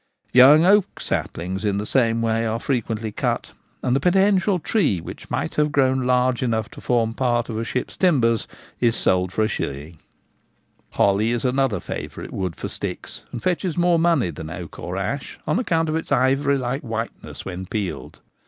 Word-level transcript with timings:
Young 0.33 0.65
oak 0.65 0.99
saplings, 0.99 1.63
in 1.63 1.77
the 1.77 1.85
same 1.85 2.23
way, 2.23 2.43
are 2.43 2.59
frequently 2.59 3.11
cut; 3.11 3.51
and 3.83 3.95
the 3.95 3.99
potential 3.99 4.57
tree 4.57 4.99
which 4.99 5.29
might 5.29 5.53
have 5.53 5.71
grown 5.71 6.07
large 6.07 6.41
enough 6.41 6.69
to 6.69 6.81
form 6.81 7.13
part 7.13 7.49
of 7.49 7.59
a 7.59 7.63
ship's 7.63 7.95
timbers 7.97 8.47
is 8.79 8.95
sold 8.95 9.31
for 9.31 9.43
a 9.43 9.47
shilling. 9.47 9.99
136 10.95 10.95
The 10.97 10.97
Gamekeeper 10.97 10.97
at 10.97 10.97
Home. 10.97 11.05
Holly 11.05 11.31
is 11.31 11.45
another 11.45 11.79
favourite 11.79 12.33
wood 12.33 12.55
for 12.55 12.67
sticks, 12.67 13.25
and 13.31 13.43
fetches 13.43 13.77
more 13.77 13.99
money 13.99 14.31
than 14.31 14.49
oak 14.49 14.79
or 14.79 14.97
ash, 14.97 15.39
on 15.45 15.59
account 15.59 15.87
of 15.87 15.95
its 15.95 16.11
ivory 16.11 16.57
like 16.57 16.81
whiteness 16.81 17.45
when 17.45 17.67
peeled. 17.67 18.21